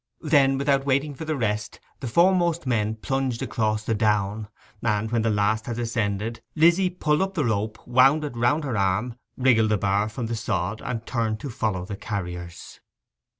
Then, 0.23 0.57
without 0.57 0.83
waiting 0.83 1.13
for 1.13 1.25
the 1.25 1.35
rest, 1.35 1.79
the 1.99 2.07
foremost 2.07 2.65
men 2.65 2.95
plunged 2.95 3.43
across 3.43 3.83
the 3.83 3.93
down; 3.93 4.47
and, 4.81 5.11
when 5.11 5.21
the 5.21 5.29
last 5.29 5.67
had 5.67 5.77
ascended, 5.77 6.41
Lizzy 6.55 6.89
pulled 6.89 7.21
up 7.21 7.35
the 7.35 7.45
rope, 7.45 7.77
wound 7.87 8.23
it 8.23 8.35
round 8.35 8.63
her 8.63 8.75
arm, 8.75 9.13
wriggled 9.37 9.69
the 9.69 9.77
bar 9.77 10.09
from 10.09 10.25
the 10.25 10.35
sod, 10.35 10.81
and 10.83 11.05
turned 11.05 11.39
to 11.41 11.51
follow 11.51 11.85
the 11.85 11.97
carriers. 11.97 12.79